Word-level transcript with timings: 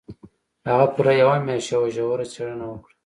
هغه 0.69 0.85
پوره 0.93 1.13
یوه 1.21 1.35
میاشت 1.47 1.69
یوه 1.73 1.87
ژوره 1.95 2.25
څېړنه 2.33 2.65
وکړه 2.67 2.93